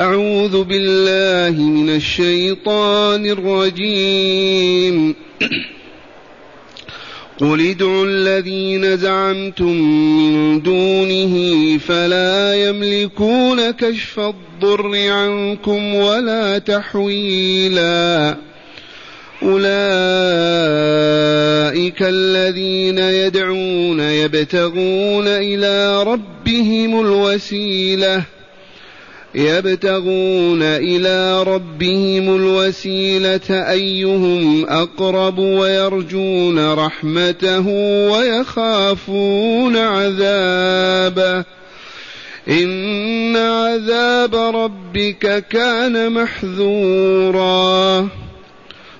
[0.00, 5.14] أعوذ بالله من الشيطان الرجيم.
[7.40, 9.72] قل ادعوا الذين زعمتم
[10.18, 18.36] من دونه فلا يملكون كشف الضر عنكم ولا تحويلا.
[19.42, 19.72] أولئك
[22.02, 28.35] الذين يدعون يبتغون إلى ربهم الوسيلة.
[29.36, 37.68] يبتغون إلى ربهم الوسيلة أيهم أقرب ويرجون رحمته
[38.10, 41.44] ويخافون عذابه.
[42.48, 48.08] إن عذاب ربك كان محذورا.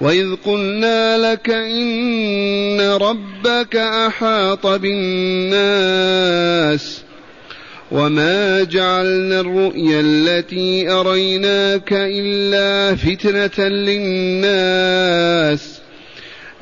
[0.00, 6.26] وإذ قلنا لك إن ربك أحاط بالناس
[7.92, 15.06] وما جعلنا الرؤيا التي أريناك إلا فتنة للناس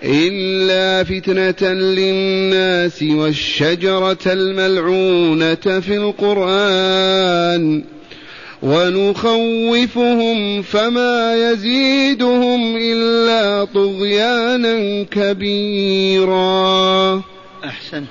[0.05, 7.85] إلا فتنة للناس والشجرة الملعونة في القرآن
[8.65, 16.43] ونخوفهم فما يزيدهم إلا طغيانا كبيرا.
[17.65, 18.09] أحسنت.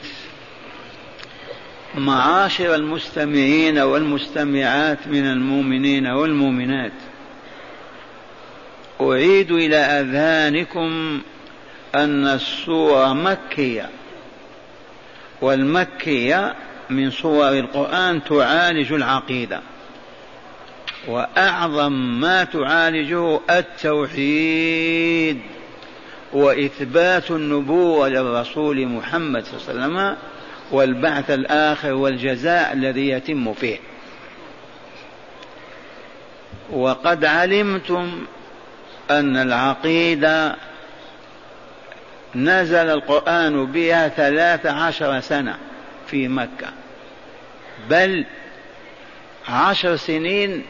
[1.97, 6.91] معاشر المستمعين والمستمعات من المؤمنين والمؤمنات
[9.01, 11.21] أعيد إلى أذهانكم
[11.95, 13.89] أن السورة مكية
[15.41, 16.55] والمكية
[16.89, 19.61] من صور القرآن تعالج العقيدة.
[21.07, 25.41] وأعظم ما تعالجه التوحيد
[26.33, 30.17] وإثبات النبوة للرسول محمد صلى الله عليه وسلم
[30.71, 33.77] والبعث الآخر والجزاء الذي يتم فيه.
[36.71, 38.25] وقد علمتم
[39.11, 40.55] أن العقيدة
[42.35, 45.57] نزل القرآن بها ثلاث عشر سنة
[46.07, 46.69] في مكة
[47.89, 48.25] بل
[49.47, 50.63] عشر سنين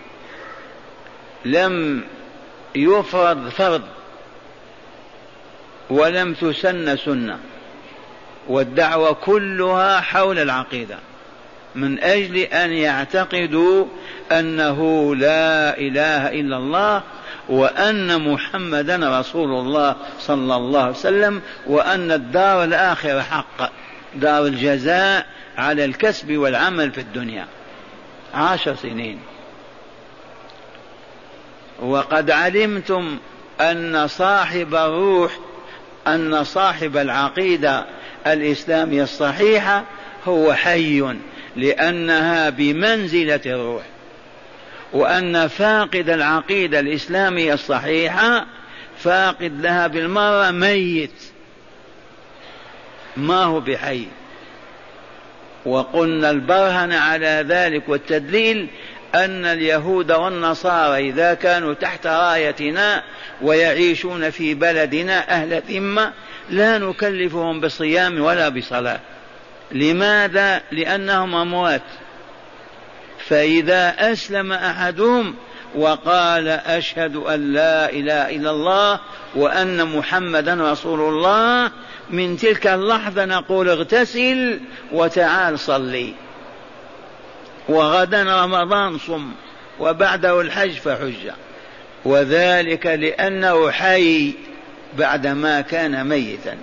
[1.46, 2.04] لم
[2.76, 3.82] يفرض فرض
[5.90, 7.40] ولم تسن سنة
[8.48, 10.98] والدعوة كلها حول العقيدة
[11.76, 13.86] من أجل أن يعتقدوا
[14.32, 17.04] أنه لا إله إلا الله
[17.50, 23.72] وأن محمدا رسول الله صلى الله عليه وسلم وأن الدار الآخرة حق
[24.16, 25.26] دار الجزاء
[25.58, 27.46] على الكسب والعمل في الدنيا.
[28.34, 29.20] عشر سنين.
[31.82, 33.18] وقد علمتم
[33.62, 35.32] أن صاحب الروح
[36.08, 37.86] أن صاحب العقيدة
[38.28, 39.84] الإسلامية الصحيحة
[40.28, 41.16] هو حي
[41.56, 43.84] لأنها بمنزلة الروح.
[44.94, 48.46] وأن فاقد العقيدة الإسلامية الصحيحة
[49.00, 51.24] فاقد لها بالمرة ميت.
[53.18, 54.08] ما هو بحي؟
[55.66, 58.68] وقلنا البرهن على ذلك والتدليل
[59.16, 63.04] أن اليهود والنصارى إذا كانوا تحت رايتنا
[63.42, 66.14] ويعيشون في بلدنا أهل ذمة
[66.50, 69.00] لا نكلفهم بصيام ولا بصلاة.
[69.72, 71.82] لماذا؟ لأنهم أموات.
[73.28, 75.36] فإذا أسلم أحدهم
[75.76, 79.00] وقال أشهد أن لا إله إلا الله
[79.36, 81.72] وأن محمدا رسول الله
[82.10, 84.60] من تلك اللحظة نقول اغتسل
[84.92, 86.14] وتعال صلي.
[87.70, 89.32] وغدا رمضان صم
[89.80, 91.32] وبعده الحج فحج.
[92.06, 94.34] وذلك لأنه حي
[94.98, 96.58] بعدما كان ميتا.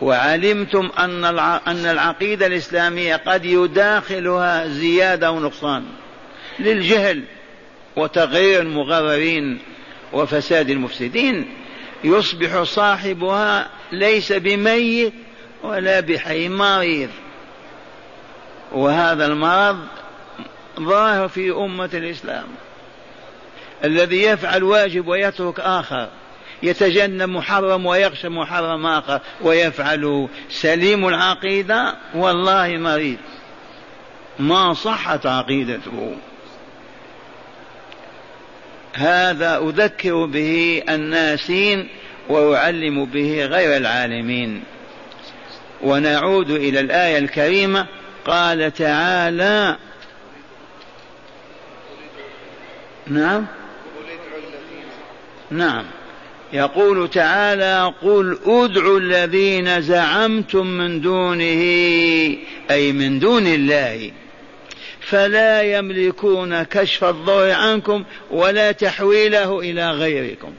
[0.00, 1.24] وعلمتم أن
[1.66, 5.84] أن العقيدة الإسلامية قد يداخلها زيادة ونقصان
[6.58, 7.22] للجهل
[7.96, 9.58] وتغيير المغررين
[10.12, 11.48] وفساد المفسدين.
[12.04, 15.12] يصبح صاحبها ليس بميت
[15.62, 17.10] ولا بحي مريض
[18.72, 19.78] وهذا المرض
[20.80, 22.46] ظاهر في أمة الإسلام.
[23.84, 26.08] الذي يفعل واجب ويترك آخر
[26.62, 33.18] يتجنب محرم ويخشى محرم آخر ويفعل سليم العقيدة والله مريض.
[34.38, 36.16] ما صحت عقيدته.
[38.94, 41.88] هذا أذكر به الناسين
[42.28, 44.62] وأعلم به غير العالمين.
[45.82, 47.86] ونعود إلى الآية الكريمة
[48.24, 49.76] قال تعالى
[53.06, 53.46] نعم
[55.50, 55.84] نعم
[56.52, 61.62] يقول تعالى قل ادعوا الذين زعمتم من دونه
[62.70, 64.10] أي من دون الله
[65.00, 70.52] فلا يملكون كشف الضر عنكم ولا تحويله إلى غيركم.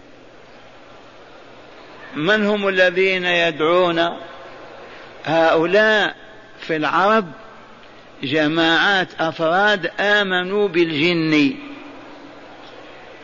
[2.16, 4.10] من هم الذين يدعون؟
[5.26, 6.16] هؤلاء
[6.60, 7.26] في العرب
[8.24, 11.54] جماعات أفراد آمنوا بالجن.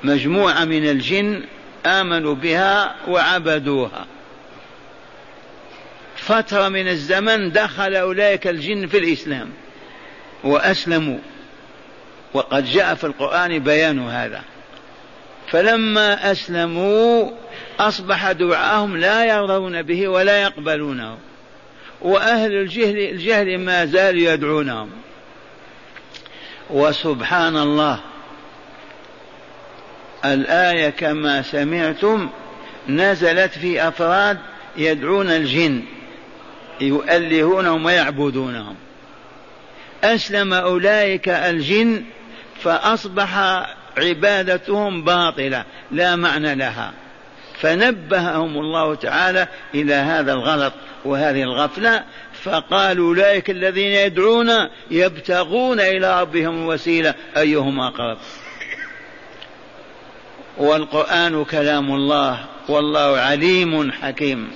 [0.04, 1.44] مجموعة من الجن
[1.86, 4.06] آمنوا بها وعبدوها.
[6.16, 9.50] فترة من الزمن دخل أولئك الجن في الإسلام
[10.44, 11.20] وأسلموا.
[12.34, 14.42] وقد جاء في القرآن بيان هذا.
[15.48, 17.32] فلما أسلموا
[17.80, 21.18] أصبح دعاءهم لا يرضون به ولا يقبلونه.
[22.02, 24.90] وأهل الجهل الجهل ما زالوا يدعونهم.
[26.70, 28.00] وسبحان الله
[30.26, 32.30] الآية كما سمعتم
[32.90, 34.38] نزلت في أفراد
[34.78, 35.84] يدعون الجن
[36.82, 38.76] يؤلهونهم ويعبدونهم.
[40.04, 42.04] أسلم أولئك الجن
[42.64, 43.38] فأصبح
[43.98, 46.94] عبادتهم باطلة لا معنى لها.
[47.62, 50.74] فنبههم الله تعالى إلى هذا الغلط
[51.06, 52.04] وهذه الغفلة
[52.44, 54.50] فقالوا أولئك الذين يدعون
[54.92, 57.14] يبتغون إلى ربهم الوسيلة.
[57.38, 58.18] أيهم أقرب
[60.58, 64.52] والقرآن كلام الله والله عليم حكيم.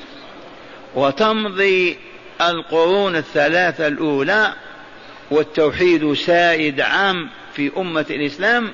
[0.95, 1.97] وتمضي
[2.41, 4.53] القرون الثلاثة الأولى
[5.31, 8.73] والتوحيد سائد عام في أمة الإسلام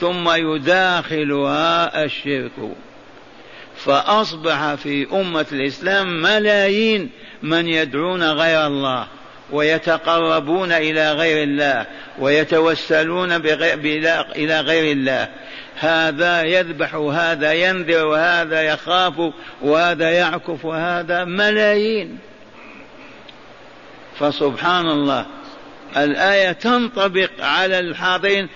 [0.00, 2.52] ثم يداخلها الشرك.
[3.84, 7.10] فأصبح في أمة الإسلام ملايين
[7.42, 9.06] من يدعون غير الله
[9.50, 11.86] ويتقربون إلى غير الله
[12.18, 13.32] ويتوسلون
[14.36, 15.28] إلى غير الله.
[15.78, 19.32] هذا يذبح وهذا ينذر وهذا يخاف
[19.62, 22.18] وهذا يعكف وهذا ملايين.
[24.18, 25.26] فسبحان الله
[25.96, 28.48] الآية تنطبق على الحاضرين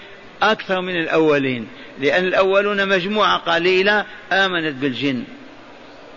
[0.42, 1.68] أكثر من الأولين.
[2.00, 5.24] لأن الأولون مجموعة قليلة آمنت بالجن.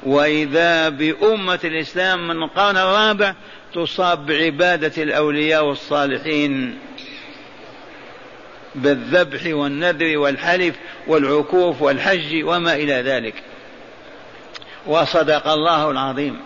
[0.04, 3.34] وإذا بأمة الإسلام من القرن الرابع
[3.74, 6.80] تصاب بعبادة الأولياء والصالحين
[8.76, 10.76] بالذبح والنذر والحلف
[11.08, 13.34] والعكوف والحج وما إلى ذلك.
[14.86, 16.40] وصدق الله العظيم.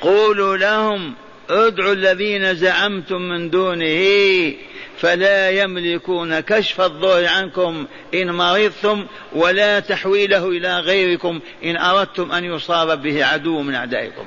[0.00, 1.14] قولوا لهم
[1.52, 4.52] ادعوا الذين زعمتم من دونه
[4.98, 13.02] فلا يملكون كشف الضر عنكم إن مرضتم ولا تحويله إلى غيركم إن أردتم أن يصاب
[13.02, 14.26] به عدو من أعدائكم.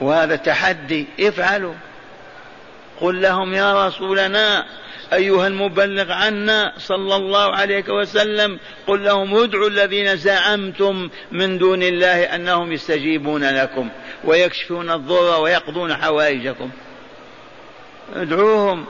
[0.00, 1.74] وهذا تحدي افعلوا.
[3.00, 4.66] قل لهم يا رسولنا
[5.12, 12.22] أيها المبلغ عنا صلى الله عليه وسلم قل لهم ادعوا الذين زعمتم من دون الله
[12.34, 13.88] أنهم يستجيبون لكم.
[14.24, 16.70] ويكشفون الضر ويقضون حوائجكم.
[18.16, 18.86] ادعوهم.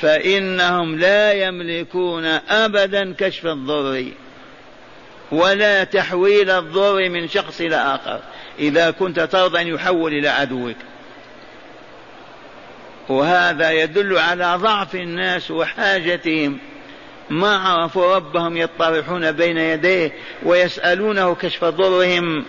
[0.00, 4.04] فإنهم لا يملكون أبدا كشف الضر
[5.32, 8.20] ولا تحويل الضر من شخص إلى آخر.
[8.58, 10.76] إذا كنت ترضى أن يحول إلى عدوك.
[13.08, 16.58] وهذا يدل على ضعف الناس وحاجتهم.
[17.30, 22.44] ما عرفوا ربهم يطرحون بين يديه ويسألونه كشف ضرهم.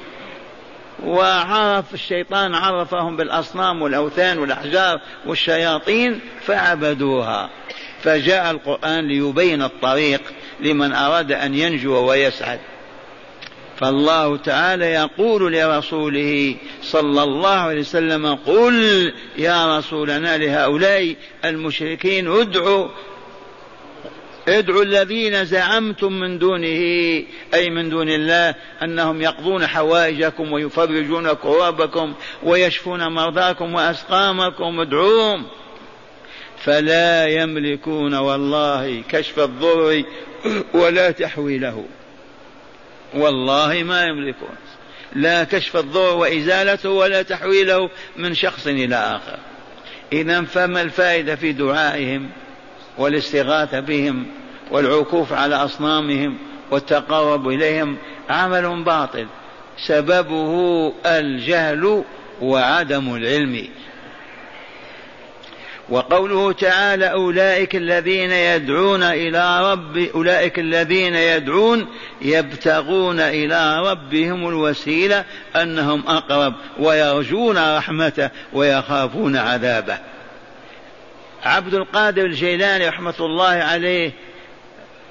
[1.05, 7.49] وعرف الشيطان عرفهم بالأصنام والأوثان والأحجار والشياطين فعبدوها.
[8.01, 10.21] فجاء القرآن ليبين الطريق
[10.59, 12.59] لمن أراد أن ينجو ويسعد.
[13.79, 21.15] فالله تعالى يقول لرسوله صلى الله عليه وسلم قل يا رسولنا لهؤلاء
[21.45, 22.87] المشركين ادعوا
[24.57, 26.79] ادعوا الذين زعمتم من دونه
[27.53, 32.13] أي من دون الله أنهم يقضون حوائجكم ويفرجون كرابكم
[32.43, 35.45] ويشفون مرضاكم وأسقامكم ادعوهم.
[36.63, 40.03] فلا يملكون والله كشف الضر
[40.73, 41.85] ولا تحويله
[43.13, 44.55] والله ما يملكون.
[45.15, 49.37] لا كشف الضر وإزالته ولا تحويله من شخص إلى آخر.
[50.13, 52.29] إذا فما الفائدة في دعائهم؟
[52.99, 54.25] والاستغاثة بهم
[54.71, 56.37] والعكوف على أصنامهم
[56.71, 57.97] والتقرب إليهم
[58.29, 59.27] عمل باطل.
[59.77, 62.03] سببه الجهل
[62.41, 63.67] وعدم العلم.
[65.89, 71.87] وقوله تعالى أولئك الذين يدعون إلى رب أولئك الذين يدعون
[72.21, 75.25] يبتغون إلى ربهم الوسيلة
[75.55, 79.97] أنهم أقرب ويرجون رحمته ويخافون عذابه.
[81.43, 84.11] عبد القادر الجيلاني رحمة الله عليه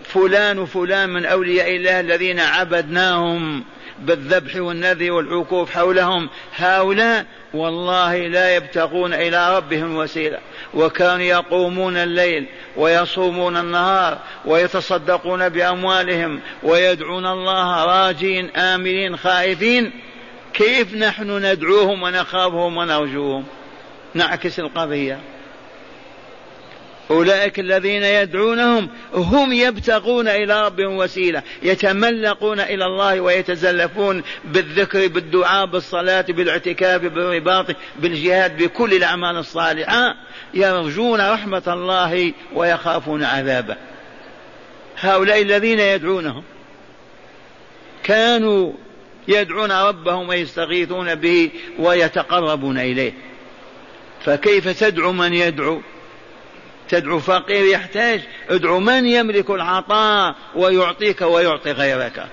[0.04, 3.64] فلان وفلان من أولياء الله الذين عبدناهم
[3.98, 6.28] بالذبح والنذر والعكوف حولهم.
[6.56, 10.38] هؤلاء والله لا يبتغون إلى ربهم وسيلة.
[10.74, 19.92] وكانوا يقومون الليل ويصومون النهار ويتصدقون بأموالهم ويدعون الله راجين آمنين خائفين.
[20.54, 23.44] كيف نحن ندعوهم ونخافهم ونرجوهم؟
[24.14, 25.18] نعكس القضية.
[27.10, 36.24] أولئك الذين يدعونهم هم يبتغون إلى ربهم وسيلة يتملقون إلى الله ويتزلفون بالذكر بالدعاء بالصلاة
[36.28, 37.66] بالاعتكاف بالرباط
[37.98, 40.14] بالجهاد بكل الأعمال الصالحة.
[40.54, 43.76] يرجون رحمة الله ويخافون عذابه.
[45.00, 46.42] هؤلاء الذين يدعونهم
[48.02, 48.72] كانوا
[49.28, 53.12] يدعون ربهم ويستغيثون به ويتقربون إليه.
[54.24, 55.82] فكيف تدعو من يدعو؟
[56.88, 58.20] تدعو فقير يحتاج.
[58.50, 62.26] ادعو من يملك العطاء ويعطيك ويعطي غيرك.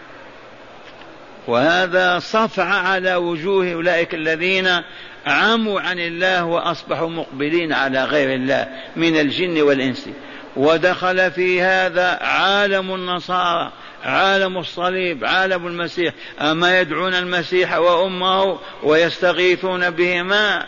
[1.48, 4.82] وهذا صفع على وجوه أولئك الذين
[5.28, 10.10] عموا عن الله وأصبحوا مقبلين على غير الله من الجن والإنس.
[10.56, 13.72] ودخل في هذا عالم النصارى
[14.04, 16.14] عالم الصليب عالم المسيح.
[16.42, 20.66] أما يدعون المسيح وأمه ويستغيثون بهما؟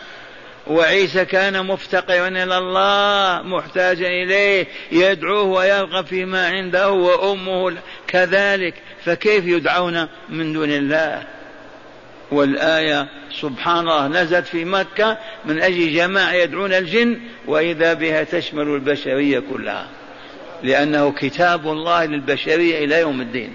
[0.70, 8.74] وعيسى كان مفتقرا إلى الله محتاجا إليه يدعوه ويرغب فيما عنده وأمه كذلك.
[9.06, 11.24] فكيف يدعون من دون الله؟
[12.32, 13.08] والآية
[13.42, 19.88] سبحان الله نزلت في مكة من أجل جماعة يدعون الجن وإذا بها تشمل البشرية كلها.
[20.64, 23.54] لأنه كتاب الله للبشرية إلى يوم الدين.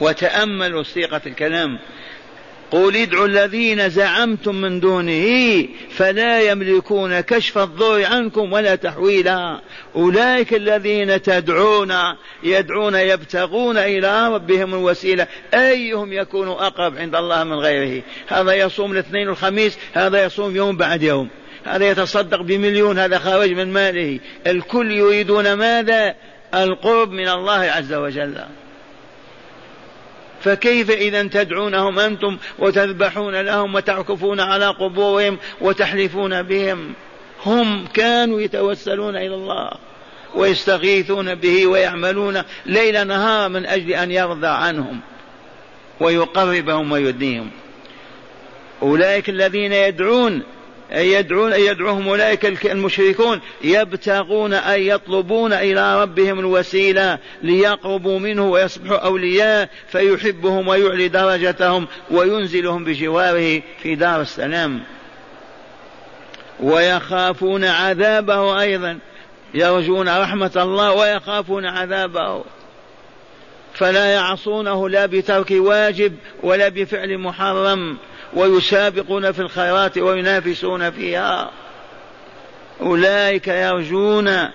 [0.00, 1.78] وتأملوا صيغة الكلام.
[2.70, 9.60] قل ادعوا الذين زعمتم من دونه فلا يملكون كشف الضر عنكم ولا تحويلا.
[9.96, 11.92] اولئك الذين تدعون
[12.42, 19.28] يدعون يبتغون إلى ربهم الوسيله ايهم يكون اقرب عند الله من غيره؟ هذا يصوم الاثنين
[19.28, 21.28] والخميس هذا يصوم يوم بعد يوم.
[21.64, 24.20] هذا يتصدق بمليون هذا خارج من ماله.
[24.46, 26.14] الكل يريدون ماذا؟
[26.54, 28.34] القرب من الله عز وجل.
[30.40, 36.92] فكيف إذا تدعونهم أنتم وتذبحون لهم وتعكفون على قبورهم وتحلفون بهم؟
[37.46, 39.70] هم كانوا يتوسلون إلى الله
[40.34, 45.00] ويستغيثون به ويعملون ليل نهار من أجل أن يرضى عنهم
[46.00, 47.50] ويقربهم ويدنيهم.
[48.82, 50.42] أولئك الذين يدعون
[50.92, 53.40] يدعون يدعوهم أولئك المشركون.
[53.64, 63.62] يبتغون أي يطلبون إلى ربهم الوسيلة ليقربوا منه ويصبحوا أولياء فيحبهم ويعلي درجتهم وينزلهم بجواره
[63.82, 64.82] في دار السلام.
[66.60, 68.98] ويخافون عذابه أيضا.
[69.54, 72.44] يرجون رحمة الله ويخافون عذابه.
[73.74, 77.98] فلا يعصونه لا بترك واجب ولا بفعل محرم.
[78.34, 81.50] ويسابقون في الخيرات وينافسون فيها.
[82.80, 84.48] أولئك يرجون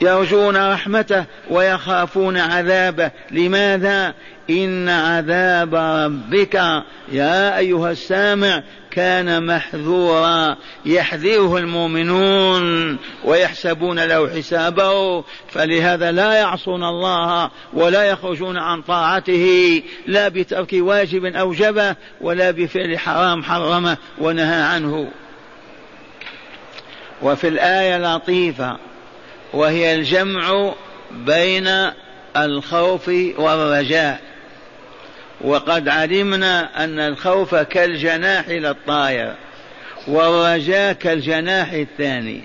[0.00, 3.10] يرجون رحمته ويخافون عذابه.
[3.30, 4.14] لماذا؟
[4.50, 6.54] إن عذاب ربك
[7.12, 10.56] يا أيها السامع كان محذورا.
[10.86, 20.68] يحذره المؤمنون ويحسبون له حسابه فلهذا لا يعصون الله ولا يخرجون عن طاعته لا بترك
[20.72, 25.10] واجب اوجبه ولا بفعل حرام حرمه ونهى عنه.
[27.22, 28.76] وفي الآية لطيفه
[29.52, 30.72] وهي الجمع
[31.10, 31.68] بين
[32.36, 34.27] الخوف والرجاء.
[35.40, 39.34] وقد علمنا أن الخوف كالجناح للطائر
[40.06, 42.42] والرجاء كالجناح الثاني.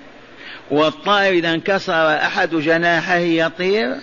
[0.71, 3.95] والطائر إذا انكسر أحد جناحيه يطير؟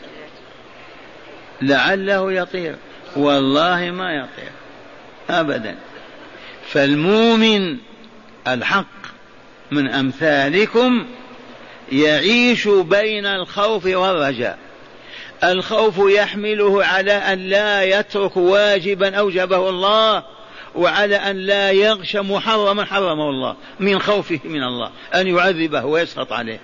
[1.62, 2.76] لعله يطير.
[3.16, 4.52] والله ما يطير.
[5.30, 5.75] أبدا.
[6.68, 7.76] فالمؤمن
[8.49, 8.87] الحق
[9.70, 11.06] من أمثالكم
[11.92, 14.59] يعيش بين الخوف والرجاء.
[15.44, 20.25] الخوف يحمله على أن لا يترك واجبا أوجبه الله
[20.75, 26.61] وعلى أن لا يغش محرما حرمه الله من خوفه من الله أن يعذبه ويسخط عليه.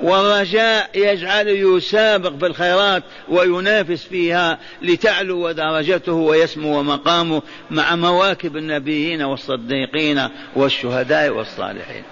[0.00, 11.28] والرجاء يجعل يسابق بالخيرات وينافس فيها لتعلو درجته ويسمو مقامه مع مواكب النبيين والصديقين والشهداء
[11.30, 12.02] والصالحين.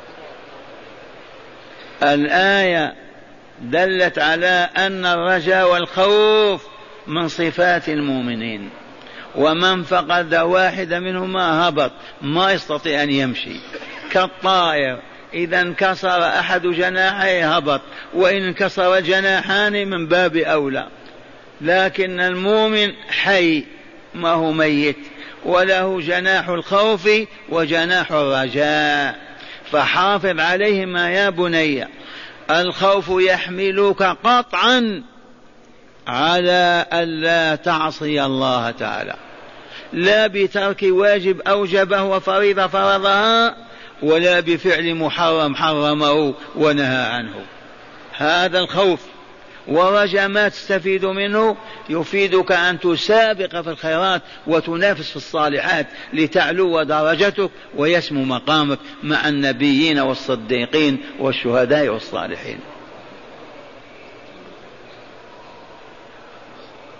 [2.02, 3.06] الآية
[3.63, 6.67] دلت على أن الرجاء والخوف
[7.07, 8.71] من صفات المؤمنين
[9.35, 13.57] ومن فقد واحدة منهما هبط ما يستطيع أن يمشي.
[14.13, 14.99] كالطائر
[15.35, 17.81] إذا انكسر أحد جناحيه هبط
[18.15, 20.89] وإن انكسر جناحان من باب أولى.
[21.61, 23.65] لكن المؤمن حي
[24.15, 24.97] ما هو ميت
[25.45, 27.11] وله جناح الخوف
[27.49, 29.27] وجناح الرجاء.
[29.73, 31.87] فحافظ عليهما يا بني
[32.50, 35.03] الخوف يحملك قطعا
[36.07, 39.15] على ألا تعصي الله تعالى.
[39.93, 43.57] لا بترك واجب أوجبه وفريضة فرضها
[44.03, 47.35] ولا بفعل محرم حرمه ونهى عنه.
[48.17, 49.00] هذا الخوف
[49.68, 51.56] ورجى ما تستفيد منه
[51.88, 60.99] يفيدك أن تسابق في الخيرات وتنافس في الصالحات لتعلو درجتك ويسمو مقامك مع النبيين والصديقين
[61.18, 62.58] والشهداء والصالحين.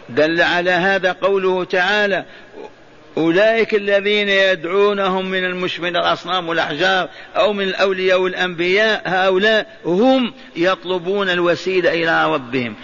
[0.09, 2.25] دل على هذا قوله تعالى
[3.17, 11.29] أولئك الذين يدعونهم من المش من الأصنام والأحجار أو من الأولياء والأنبياء هؤلاء هم يطلبون
[11.29, 12.75] الوسيلة إلى ربهم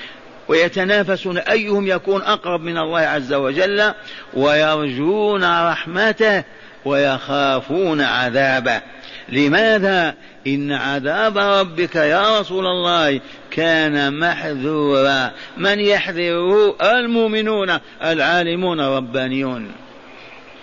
[0.49, 3.93] ويتنافسون أيهم يكون أقرب من الله عز وجل
[4.35, 6.45] ويرجون رحمته
[6.85, 8.81] ويخافون عذابه.
[9.29, 10.15] لماذا؟
[10.47, 13.21] إن عذاب ربك يا رسول الله
[13.51, 15.31] كان محذورا.
[15.57, 19.73] من يحذره؟ المؤمنون العالمون الربانيون.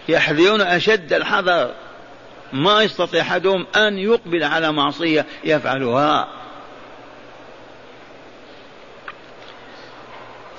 [0.10, 1.72] يحذرون أشد الحذر.
[2.54, 6.28] ما يستطيع أحدهم أن يقبل على معصية يفعلها.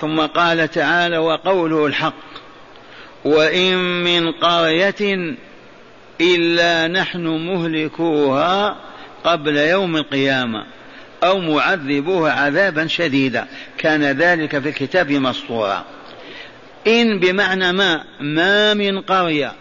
[0.00, 2.14] ثم قال تعالى وقوله الحق
[3.24, 5.36] وإن من قرية
[6.20, 8.76] إلا نحن مهلكوها
[9.24, 10.66] قبل يوم القيامة
[11.22, 13.46] أو معذبوها عذابا شديدا.
[13.78, 15.84] كان ذلك في الكتاب مسطورا
[16.86, 19.52] إن بمعنى ما ما من قرية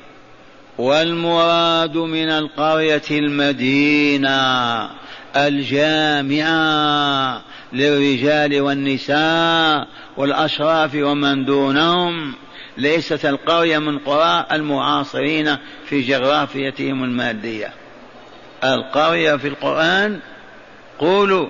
[0.77, 4.89] والمراد من القرية المدينة
[5.36, 6.62] الجامعة
[7.73, 12.34] للرجال والنساء والأشراف ومن دونهم.
[12.77, 17.73] ليست القرية من قرى المعاصرين في جغرافيتهم المادية.
[18.63, 20.19] القرية في القرآن
[20.99, 21.47] قولوا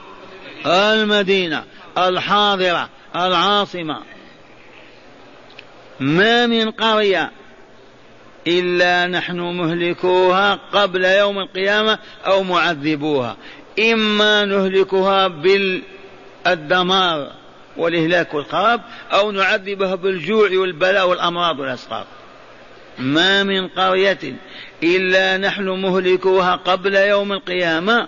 [0.66, 1.64] المدينة
[1.98, 4.00] الحاضرة العاصمة.
[6.00, 7.32] ما من قرية
[8.48, 13.38] إلا نحن مهلكوها قبل يوم القيامة أو معذبوها.
[13.80, 17.32] إما نهلكها بالدمار
[17.78, 18.82] والإهلاك والخراب
[19.12, 22.06] أو نعذبها بالجوع والبلاء والأمراض والأسقاط.
[23.00, 24.36] ما من قرية
[24.84, 28.08] إلا نحن مهلكوها قبل يوم القيامة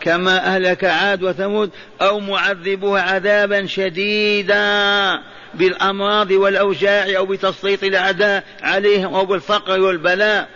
[0.00, 5.22] كما أهلك عاد وثمود أو معذبوها عذابا شديدا.
[5.54, 10.48] بالأمراض والأوجاع أو بتسليط الأعداء عليهم أو بالفقر والبلاء.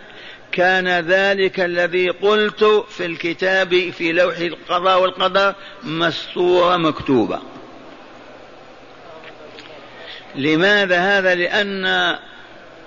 [0.51, 7.39] كان ذلك الذي قلت في الكتاب في لوح القضاء والقدر مستورة مكتوبة.
[10.35, 12.15] لماذا هذا؟ لأن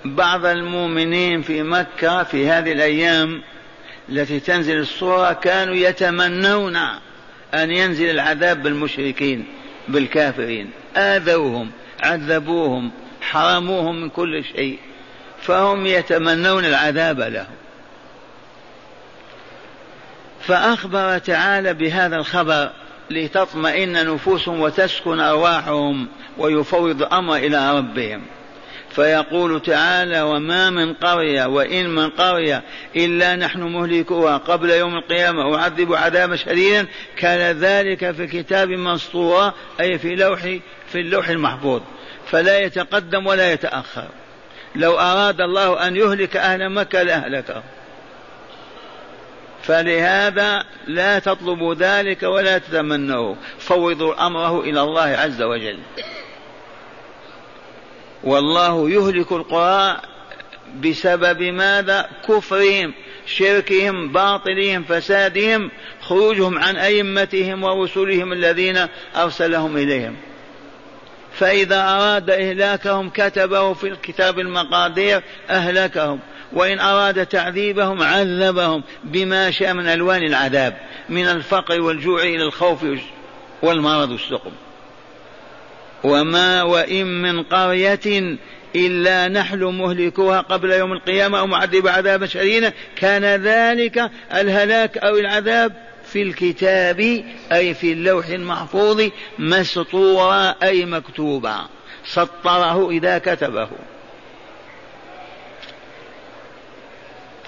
[0.05, 3.41] بعض المؤمنين في مكة في هذه الأيام
[4.09, 6.75] التي تنزل الصورة كانوا يتمنون
[7.53, 9.45] أن ينزل العذاب بالمشركين
[9.87, 10.71] بالكافرين.
[10.95, 11.71] آذوهم.
[12.03, 14.79] عذبوهم حرموهم من كل شيء
[15.41, 17.55] فهم يتمنون العذاب لهم.
[20.41, 22.71] فأخبر تعالى بهذا الخبر
[23.09, 28.21] لتطمئن نفوسهم وتسكن أرواحهم ويفوض الأمر إلى ربهم.
[28.89, 32.63] فيقول تعالى وما من قرية وإن من قرية
[32.95, 36.87] إلا نحن مهلكوها قبل يوم القيامة أعذب عذابا شديدا.
[37.17, 40.57] كان ذلك في كتاب مسطورة أي في لوح
[40.95, 41.81] في اللوح المحفوظ
[42.27, 44.07] فلا يتقدم ولا يتأخر.
[44.75, 47.63] لو أراد الله أن يهلك أهل مكة لأهلكه.
[49.63, 53.35] فلهذا لا تطلبوا ذلك ولا تتمنوه.
[53.59, 55.79] فوضوا أمره إلى الله عز وجل.
[58.23, 60.01] والله يهلك القرى
[60.83, 62.93] بسبب ماذا؟ كفرهم
[63.25, 70.15] شركهم باطلهم فسادهم خروجهم عن أئمتهم ورسلهم الذين أرسلهم إليهم.
[71.39, 76.19] فإذا أراد إهلاكهم كتبه في الكتاب المقادير أهلكهم.
[76.53, 80.77] وإن أراد تعذيبهم عذبهم بما شاء من ألوان العذاب
[81.09, 82.85] من الفقر والجوع إلى الخوف
[83.61, 84.51] والمرض والسقم.
[86.03, 88.37] وما وإن من قرية
[88.75, 95.73] إلا نحن مهلكوها قبل يوم القيامة أو معذب عذابا شديدا كان ذلك الهلاك أو العذاب
[96.15, 101.65] في الكتاب أي في اللوح المحفوظ مسطورا أي مكتوبا.
[102.05, 103.69] سطره إذا كتبه.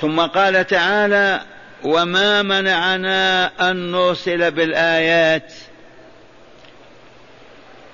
[0.01, 1.41] ثم قال تعالى
[1.84, 5.53] وما منعنا أن نرسل بالآيات.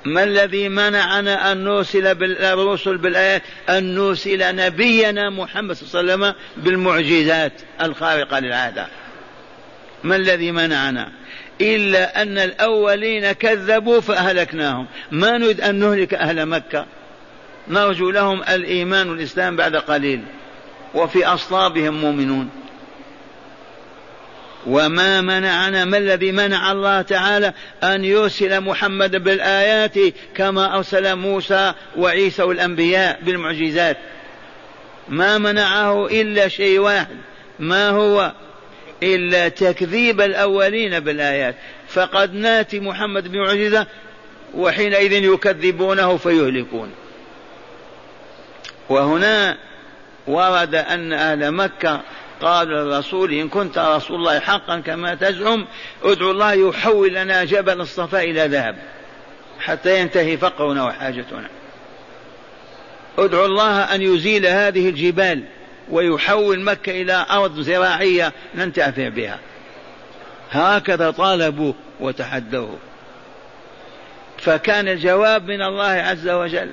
[0.05, 6.35] ما الذي منعنا أن نرسل بالرسل بالآيات؟ أن نرسل نبينا محمد صلى الله عليه وسلم
[6.63, 9.02] بالمعجزات الخارقة للعادة.
[10.03, 11.11] ما الذي منعنا؟
[11.61, 14.87] إلا أن الأولين كذبوا فأهلكناهم.
[15.11, 16.85] ما نريد أن نهلك أهل مكة.
[17.67, 20.21] نرجو لهم الإيمان والإسلام بعد قليل.
[20.93, 22.49] وفي أصلابهم مؤمنون.
[24.67, 29.95] وما منعنا ما الذي منع الله تعالى أن يرسل محمد بالآيات
[30.35, 33.97] كما أرسل موسى وعيسى والأنبياء بالمعجزات؟
[35.09, 37.17] ما منعه إلا شيء واحد.
[37.59, 38.31] ما هو؟
[39.03, 41.55] إلا تكذيب الأولين بالآيات.
[41.87, 43.87] فقد ناتي محمد بمعجزة
[44.53, 46.91] وحينئذ يكذبونه فيهلكون.
[48.89, 49.57] وهنا
[50.27, 52.01] ورد أن أهل مكة
[52.41, 55.67] قال للرسول إن كنت رسول الله حقا كما تزعم
[56.03, 58.75] ادعو الله يحول لنا جبل الصفا إلى ذهب.
[59.59, 61.49] حتى ينتهي فقرنا وحاجتنا.
[63.17, 65.43] ادعو الله أن يزيل هذه الجبال.
[65.93, 69.39] ويحول مكة إلى أرض زراعية ننتفع بها.
[70.51, 72.77] هكذا طالبوا وتحدوه.
[74.37, 76.69] فكان الجواب من الله عز وجل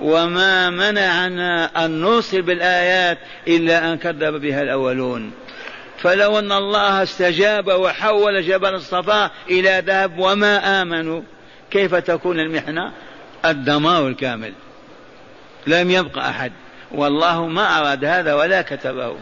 [0.00, 3.18] وما منعنا أن نرسل بالآيات
[3.48, 5.32] إلا أن كذب بها الأولون.
[5.98, 11.22] فلو أن الله استجاب وحول جبل الصفا إلى ذهب وما آمنوا
[11.70, 12.92] كيف تكون المحنة؟
[13.44, 14.52] الدمار الكامل.
[15.66, 16.52] لم يبق أحد.
[16.92, 19.16] والله ما أراد هذا ولا كتبه.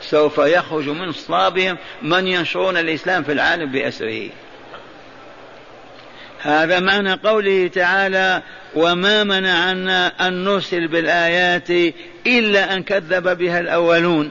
[0.00, 4.28] سوف يخرج من صلابهم من ينشرون الإسلام في العالم بأسره.
[6.42, 8.42] هذا معنى قوله تعالى
[8.74, 11.70] وما منعنا أن نرسل بالآيات
[12.26, 14.30] إلا أن كذب بها الأولون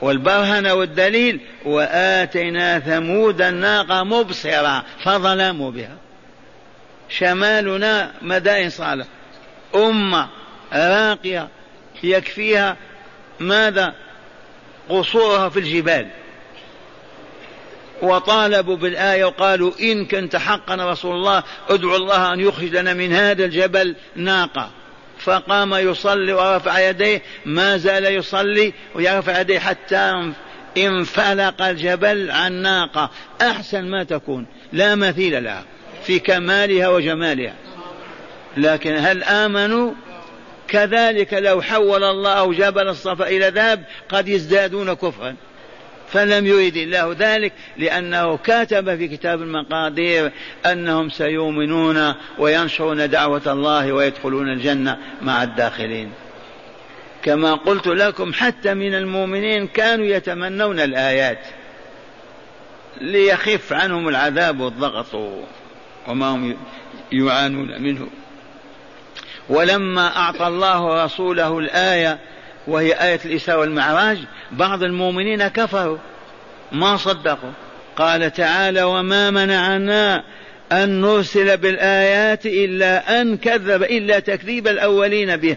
[0.00, 5.96] والبرهنة والدليل وآتينا ثمود الناقة مبصرة فظلموا بها
[7.08, 9.06] شمالنا مدائن صالح.
[9.74, 10.28] أمة
[10.72, 11.48] راقية
[12.02, 12.76] يكفيها
[13.40, 13.94] ماذا؟
[14.88, 16.06] قصورها في الجبال.
[18.02, 23.44] وطالبوا بالآية وقالوا إن كنت حقا رسول الله ادعو الله أن يخرج لنا من هذا
[23.44, 24.70] الجبل ناقة.
[25.18, 30.32] فقام يصلي ورفع يديه ما زال يصلي ويرفع يديه حتى
[30.76, 33.10] انفلق الجبل عن ناقة.
[33.42, 35.64] أحسن ما تكون لا مثيل لها
[36.04, 37.54] في كمالها وجمالها.
[38.56, 39.92] لكن هل آمنوا؟
[40.68, 45.36] كذلك لو حول الله جبل الصفا إلى ذهب قد يزدادون كفرا.
[46.08, 50.32] فلم يريد الله ذلك لأنه كاتب في كتاب المقادير
[50.66, 56.12] أنهم سيؤمنون وينشرون دعوة الله ويدخلون الجنة مع الداخلين.
[57.22, 61.46] كما قلت لكم حتى من المؤمنين كانوا يتمنون الآيات
[63.00, 65.14] ليخف عنهم العذاب والضغط
[66.06, 66.56] وما هم
[67.12, 68.08] يعانون منه.
[69.48, 72.18] ولما أعطى الله رسوله الآية
[72.66, 74.18] وهي آية الإسراء والمعراج
[74.52, 75.98] بعض المؤمنين كفروا
[76.72, 77.50] ما صدقوا.
[77.96, 80.24] قال تعالى وما منعنا
[80.72, 85.56] أن نرسل بالآيات إلا أن كذب إلا تكذيب الأولين به.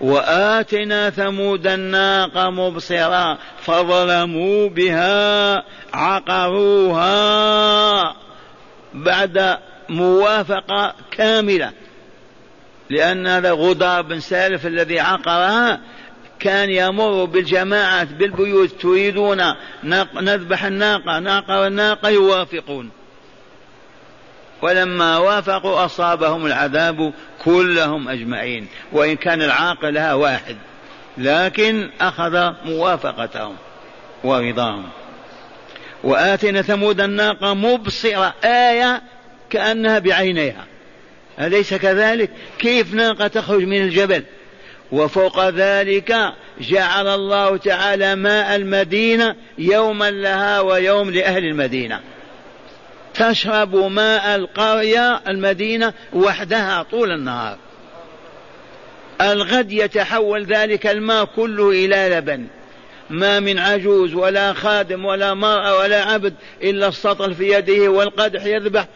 [0.00, 5.62] وآتنا ثمود الناقة مبصرا فظلموا بها
[5.94, 7.06] عقروها
[8.94, 11.72] بعد موافقة كاملة.
[12.90, 15.80] لأن هذا غدار بن سالف الذي عقرها
[16.38, 19.42] كان يمر بالجماعة بالبيوت تريدون
[20.14, 22.90] نذبح الناقة ناقة الناقة يوافقون.
[24.62, 27.12] ولما وافقوا أصابهم العذاب
[27.44, 30.56] كلهم أجمعين وإن كان العاقل لها واحد
[31.18, 33.56] لكن أخذ موافقتهم
[34.24, 34.88] ورضاهم.
[36.04, 39.02] وآتنا ثمود الناقة مبصرة آية
[39.50, 40.64] كأنها بعينيها.
[41.40, 44.22] أليس كذلك؟ كيف ناقة تخرج من الجبل؟
[44.92, 52.00] وفوق ذلك جعل الله تعالى ماء المدينة يوما لها ويوم لأهل المدينة.
[53.14, 57.58] تشرب ماء القرية المدينة وحدها طول النهار.
[59.20, 62.46] الغد يتحول ذلك الماء كله إلى لبن.
[63.10, 68.86] ما من عجوز ولا خادم ولا مرأة ولا عبد إلا السطل في يده والقدح يذبح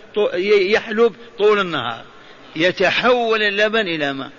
[0.44, 2.09] يحلب طول النهار.
[2.56, 4.30] يتحول اللبن إلى ماء.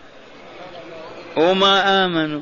[1.35, 2.41] وما آمنوا.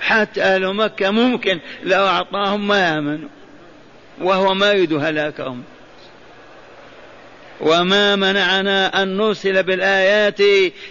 [0.00, 3.28] حتى أهل مكة ممكن لو أعطاهم ما آمنوا.
[4.20, 5.62] وهو ما يريد هلاكهم.
[7.60, 10.40] وما منعنا أن نرسل بالآيات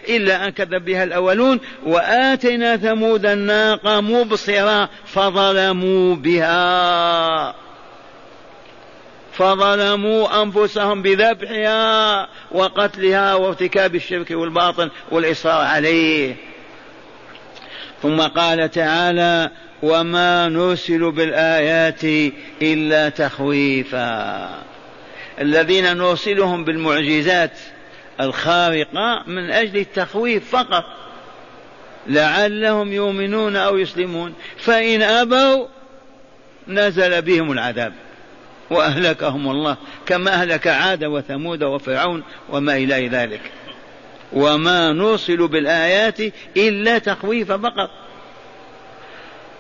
[0.10, 1.60] إلا أن كذب بها الأولون.
[1.86, 7.56] وآتينا ثمود الناقة مبصرة فظلموا بها.
[9.42, 16.36] فظلموا أنفسهم بذبحها وقتلها وارتكاب الشرك والباطل والإصرار عليه.
[18.02, 19.50] ثم قال تعالى
[19.84, 24.50] وما نرسل بالآيات إلا تخويفا.
[25.40, 27.60] الذين نرسلهم بالمعجزات
[28.20, 30.84] الخارقة من أجل التخويف فقط.
[32.08, 34.34] لعلهم يؤمنون أو يسلمون.
[34.58, 35.68] فإن أبوا
[36.68, 37.94] نزل بهم العذاب.
[38.72, 43.42] وأهلكهم الله كما أهلك عاد وثمود وفرعون وما إلى ذلك.
[44.34, 46.20] وما نرسل بالآيات
[46.58, 47.90] إلا تخويف فقط.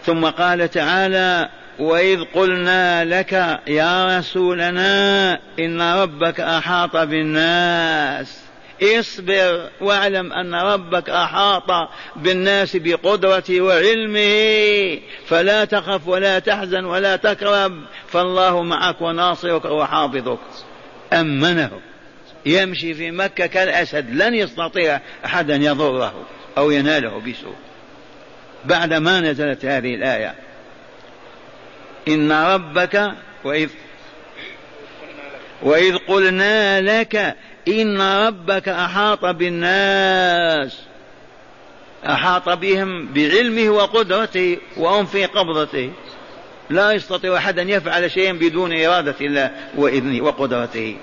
[0.05, 8.50] ثم قال تعالى وإذ قلنا لك يا رسولنا إن ربك أحاط بالناس.
[8.83, 14.99] اصبر واعلم أن ربك أحاط بالناس بقدرته وعلمه.
[15.27, 17.81] فلا تخف ولا تحزن ولا تكرب.
[18.07, 20.39] فالله معك وناصرك وحافظك.
[21.13, 21.71] أمنه.
[22.45, 24.15] يمشي في مكة كالأسد.
[24.15, 26.13] لن يستطيع أحد أن يضره
[26.57, 27.55] أو يناله بسوء.
[28.65, 30.35] بعد ما نزلت هذه الآية.
[32.07, 33.11] إن ربك
[33.43, 33.69] وإذ
[35.61, 37.35] وإذ قلنا لك
[37.67, 40.81] إن ربك أحاط بالناس
[42.05, 45.91] أحاط بهم بعلمه وقدرته وهم في قبضته.
[46.69, 50.97] لا يستطيع أحد أن يفعل شيئا بدون إرادة الله وإذنه وقدرته.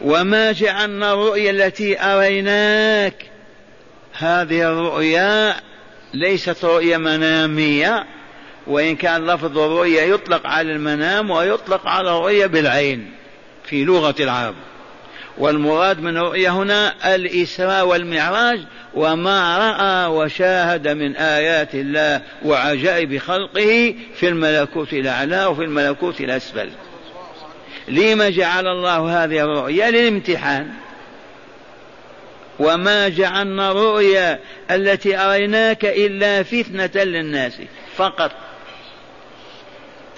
[0.00, 3.30] وما جعلنا الرؤيا التي أريناك.
[4.18, 5.54] هذه الرؤيا
[6.14, 8.06] ليست رؤيا منامية.
[8.66, 13.19] وإن كان لفظ الرؤيا يطلق على المنام ويطلق على الرؤيا بالعين.
[13.70, 14.54] في لغة العرب.
[15.38, 18.60] والمراد من الرؤيا هنا الإسراء والمعراج
[18.94, 26.70] وما رأى وشاهد من آيات الله وعجائب خلقه في الملكوت الأعلى وفي الملكوت الأسفل.
[27.88, 30.70] لما جعل الله هذه الرؤيا للامتحان.
[32.58, 34.38] وما جعلنا الرؤيا
[34.70, 37.52] التي أريناك إلا فتنة للناس.
[37.96, 38.30] فقط.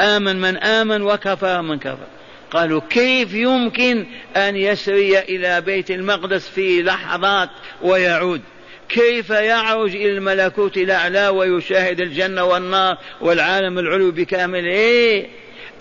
[0.00, 2.06] آمن من آمن وكفر من كفر.
[2.52, 7.50] قالوا كيف يمكن أن يسري إلى بيت المقدس في لحظات
[7.82, 8.40] ويعود؟
[8.88, 15.26] كيف يعرج إلى الملكوت الأعلى ويشاهد الجنة والنار والعالم العلوي بكامله إيه؟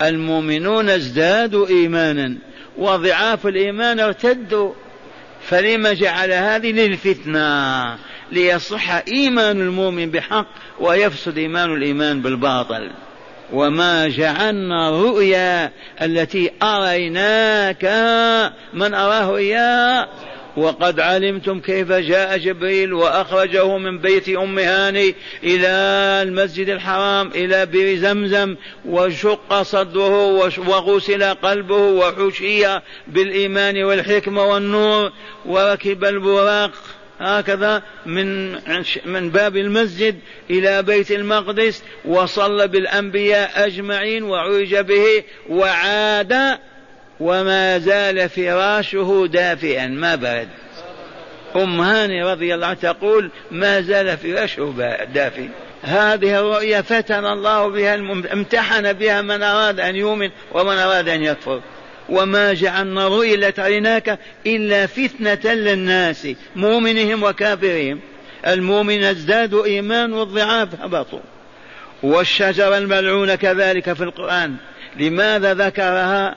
[0.02, 2.36] المؤمنون ازدادوا إيمانا
[2.76, 4.72] وضعاف الإيمان ارتدوا.
[5.42, 7.98] فلما جعل هذه للفتنة
[8.32, 10.46] ليصح إيمان المؤمن بحق
[10.80, 12.90] ويفسد إيمان الإيمان بالباطل.
[13.52, 15.70] وما جعلنا الرؤيا
[16.02, 17.84] التي أريناك
[18.74, 20.08] من أراه إياه.
[20.56, 25.68] وقد علمتم كيف جاء جبريل وأخرجه من بيت أم هاني إلى
[26.22, 30.24] المسجد الحرام إلى بئر زمزم وشق صدره
[30.58, 35.12] وغسل قلبه وحشي بالإيمان والحكمة والنور
[35.46, 36.70] وركب البراق.
[37.20, 38.52] هكذا من
[39.04, 40.18] من باب المسجد
[40.50, 46.58] إلى بيت المقدس وصلى بالأنبياء أجمعين وعرج به وعاد
[47.20, 50.48] وما زال فراشه دافئا ما برد
[51.56, 54.74] أم هاني رضي الله عنها تقول ما زال فراشه
[55.14, 55.48] دافئ
[55.82, 57.94] هذه الرؤيا فتن الله بها
[58.32, 61.60] امتحن بها من أراد أن يؤمن ومن أراد أن يكفر.
[62.08, 68.00] وما جعلنا الرؤيا أريناك إلا فتنة للناس مؤمنهم وكافرهم.
[68.46, 71.20] المؤمن ازدادوا إيمان والضعاف هبطوا.
[72.02, 74.56] والشجرة الملعونة كذلك في القرآن.
[74.96, 76.36] لماذا ذكرها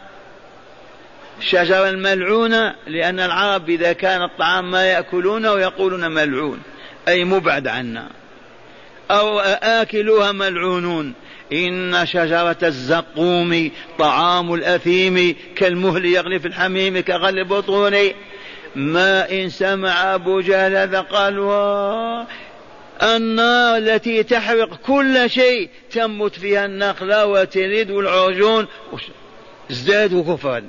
[1.39, 6.62] شجرة الملعونة لأن العرب إذا كان الطعام ما يأكلونه يقولون ملعون
[7.08, 8.08] أي مبعد عنا.
[9.12, 11.13] أو آكلوها ملعونون.
[11.53, 17.95] إن شجرة الزقوم طعام الأثيم كالمهل يغلي في الحميم كغل بطون
[18.75, 21.36] ما إن سمع أبو جهل هذا قال
[23.03, 28.67] النار التي تحرق كل شيء تنبت فيها النخلة وتلد والعرجون
[29.71, 30.63] ازدادوا كفرا.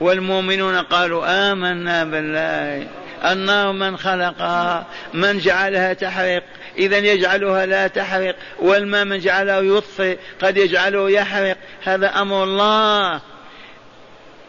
[0.00, 2.86] والمؤمنون قالوا آمنا بالله
[3.24, 6.42] النار من خلقها من جعلها تحرق.
[6.80, 11.56] إذا يجعلها لا تحرق والماء من جعله يطفئ قد يجعله يحرق.
[11.82, 13.20] هذا أمر الله.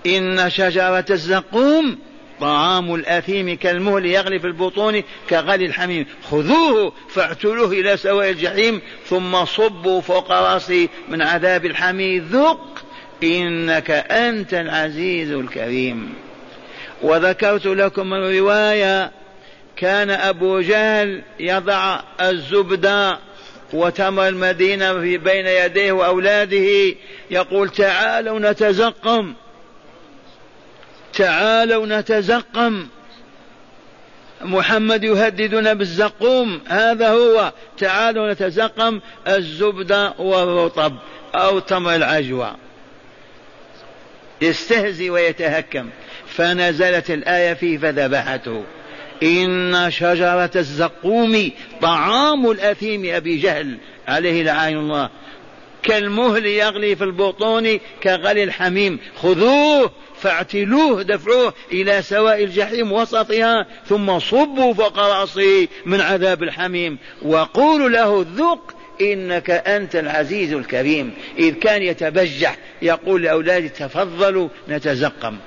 [0.05, 1.97] إن شجرة الزقوم
[2.41, 6.05] طعام الأثيم كالمهل يغلي في البطون كغلي الحميم.
[6.31, 12.83] خذوه فاعتلوه إلى سواء الجحيم ثم صبوا فوق رأسي من عذاب الحميم ذق
[13.23, 16.13] إنك أنت العزيز الكريم.
[17.01, 19.11] وذكرت لكم الرواية
[19.81, 23.19] كان أبو جهل يضع الزبدة
[23.73, 26.95] وتمر المدينة في بين يديه وأولاده
[27.31, 29.33] يقول تعالوا نتزقم.
[31.13, 32.87] تعالوا نتزقم.
[34.41, 37.53] محمد يهددنا بالزقوم هذا هو.
[37.77, 40.95] تعالوا نتزقم الزبدة والرطب
[41.35, 42.55] أو تمر العجوة.
[44.41, 45.89] يستهزي ويتهكم.
[46.27, 48.63] فنزلت الآية فيه فذبحته.
[49.23, 53.77] إن شجرة الزقوم طعام الأثيم أبي جهل.
[54.07, 55.09] عليه لعين الله.
[55.83, 58.99] كالمهل يغلي في البطون كغلي الحميم.
[59.15, 66.97] خذوه فاعتلوه دفعوه إلى سواء الجحيم وسطها ثم صبوا فوق رأسه من عذاب الحميم.
[67.21, 71.13] وقولوا له ذق إنك أنت العزيز الكريم.
[71.39, 75.37] إذ كان يتبجح يقول لأولاده تفضلوا نتزقم.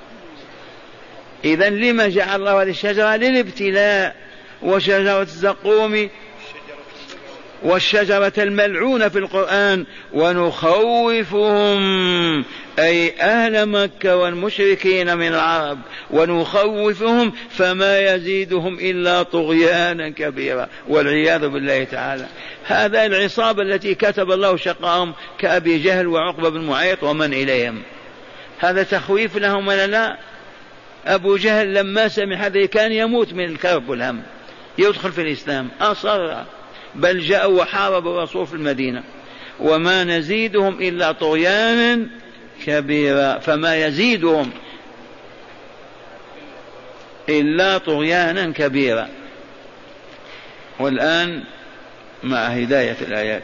[1.45, 4.15] إذا لما جعل الله هذه الشجرة للابتلاء
[4.63, 6.09] وشجرة الزقوم
[7.63, 11.75] والشجرة الملعونة في القرآن ونخوفهم
[12.79, 15.79] أي أهل مكة والمشركين من العرب
[16.11, 22.25] ونخوفهم فما يزيدهم إلا طغيانا كبيرا والعياذ بالله تعالى.
[22.65, 27.81] هذا العصابة التي كتب الله شقاهم كأبي جهل وعقبة بن معيط ومن إليهم.
[28.59, 30.17] هذا تخويف لهم ولا لا؟
[31.05, 34.21] أبو جهل لما سمع هذا كان يموت من الكرب والهم
[34.77, 35.69] يدخل في الإسلام.
[35.81, 36.43] أصر.
[36.95, 39.03] بل جاءوا وحاربوا الرسول في المدينة.
[39.59, 42.07] وما نزيدهم إلا طغيانا
[42.65, 43.39] كبيرا.
[43.39, 44.51] فما يزيدهم
[47.29, 49.09] إلا طغيانا كبيرا.
[50.79, 51.43] والآن
[52.23, 53.43] مع هداية الآيات.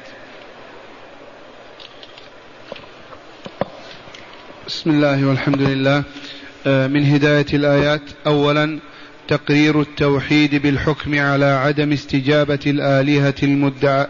[4.67, 6.03] بسم الله والحمد لله.
[6.65, 8.01] من هداية الآيات.
[8.27, 8.79] أولا
[9.27, 13.33] تقرير التوحيد بالحكم على عدم استجابة الآلهة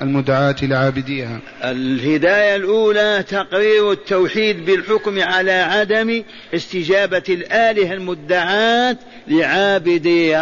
[0.02, 6.24] المدعاة لعابديها الهداية الأولى تقرير التوحيد بالحكم على عدم
[6.56, 10.42] استجابة الآلهة المدعاة لعابديها.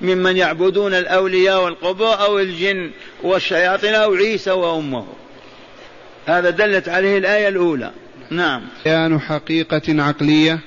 [0.00, 2.90] ممن يعبدون الأولياء والقبور أو الجن
[3.22, 5.06] والشياطين أو عيسى وأمه.
[6.26, 7.90] هذا دلت عليه الآية الأولى.
[8.30, 8.62] نعم.
[8.84, 10.58] بيان حقيقة عقلية.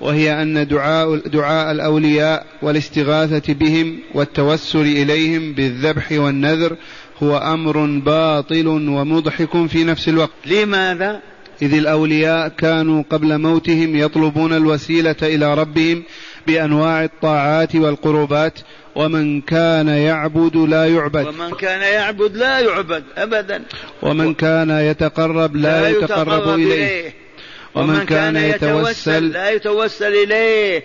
[0.00, 6.76] وهي أن دعاء, دعاء الأولياء والاستغاثة بهم والتوسل إليهم بالذبح والنذر
[7.22, 10.30] هو أمر باطل ومضحك في نفس الوقت.
[10.46, 11.20] لماذا؟
[11.62, 16.02] إذ الأولياء كانوا قبل موتهم يطلبون الوسيلة إلى ربهم
[16.46, 18.58] بأنواع الطاعات والقربات
[18.96, 21.26] ومن كان يعبد لا يعبد.
[21.26, 23.62] ومن كان يعبد لا يعبد أبدا.
[24.02, 27.27] ومن كان يتقرب لا, لا يتقرب, يتقرب إليه, إليه.
[27.74, 30.82] ومن كان يتوسل لا يتوسل إليه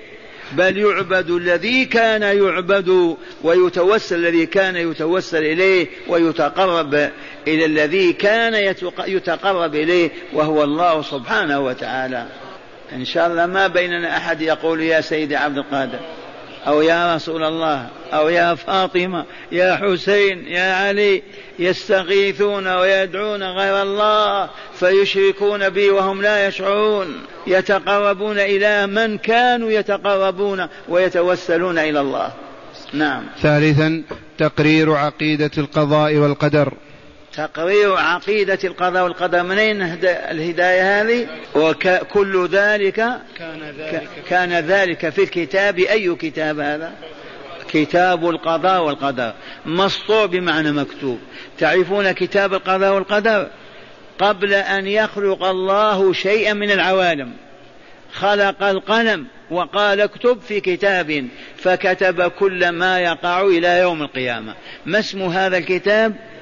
[0.52, 6.94] بل يعبد الذي كان يعبد ويتوسل الذي كان يتوسل إليه ويتقرب
[7.48, 8.76] إلى الذي كان
[9.08, 12.26] يتقرب إليه وهو الله سبحانه وتعالى.
[12.94, 16.00] إن شاء الله ما بيننا أحد يقول يا سيدي عبد القادر.
[16.68, 21.22] أو يا رسول الله أو يا فاطمة يا حسين يا علي
[21.60, 24.50] يستغيثون ويدعون غير الله
[24.80, 32.32] فيشركون بي وهم لا يشعرون يتقربون إلى من كانوا يتقربون ويتوسلون إلى الله.
[32.94, 33.24] نعم.
[33.42, 34.04] ثالثا
[34.38, 36.74] تقرير عقيدة القضاء والقدر.
[37.34, 42.96] تقرير عقيدة القضاء والقدر منين الهداية هذه؟ وكل ذلك
[43.38, 45.80] كان ذلك, كان ذلك في الكتاب.
[45.80, 46.94] أي كتاب هذا؟
[47.70, 49.34] كتاب القضاء والقدر.
[49.66, 51.20] مسطور بمعنى مكتوب.
[51.60, 53.48] تعرفون كتاب القضاء والقدر؟
[54.20, 57.34] قبل أن يخلق الله شيئا من العوالم.
[58.14, 61.28] خلق القلم وقال اكتب في كتاب.
[61.58, 64.54] فكتب كل ما يقع إلى يوم القيامة.
[64.86, 66.33] ما اسم هذا الكتاب؟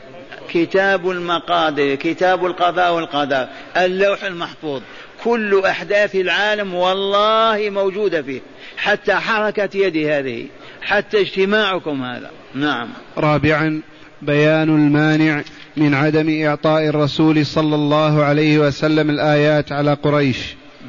[0.53, 3.47] كتاب المقادير كتاب القضاء والقدر
[3.77, 4.81] اللوح المحفوظ.
[5.23, 8.41] كل أحداث العالم والله موجودة فيه
[8.77, 10.45] حتى حركة يدي هذه
[10.81, 12.29] حتى اجتماعكم هذا.
[12.55, 12.89] نعم.
[13.17, 13.81] رابعا
[14.21, 15.43] بيان المانع
[15.77, 20.37] من عدم إعطاء الرسول صلى الله عليه وسلم الآيات على قريش.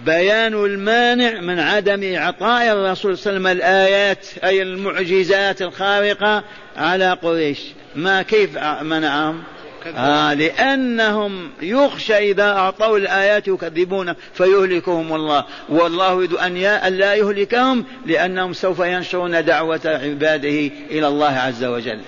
[0.06, 6.44] بيان المانع من عدم إعطاء الرسول صلى الله عليه وسلم الآيات أي المعجزات الخارقة
[6.76, 7.58] على قريش.
[7.96, 9.42] ما كيف منعهم؟
[9.86, 15.44] آه لأنهم يخشى إذا أعطوا الآيات يكذبون فيهلكهم الله.
[15.68, 16.54] والله يريد أن
[16.94, 22.00] لا يهلكهم لأنهم سوف ينشرون دعوة عباده إلى الله عز وجل.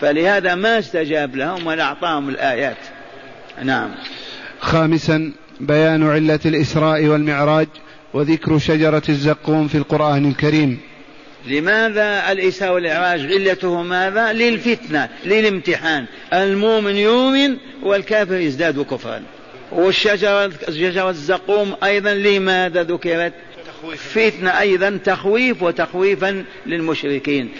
[0.00, 2.76] فلهذا ما استجاب لهم ولا أعطاهم الآيات.
[3.62, 3.90] نعم.
[4.60, 7.68] خامسا بيان علة الإسراء والمعراج
[8.14, 10.80] وذكر شجرة الزقوم في القرآن الكريم.
[11.46, 16.06] لماذا الإساءة والإعراج علته ماذا؟ للفتنة للامتحان.
[16.32, 19.22] المؤمن يؤمن والكافر يزداد كفرا.
[19.72, 23.32] والشجرة شجرة الزقوم أيضا لماذا ذكرت؟
[23.96, 27.50] فتنة أيضا تخويف وتخويفا للمشركين.